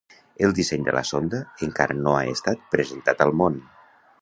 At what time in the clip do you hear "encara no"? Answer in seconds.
1.69-2.17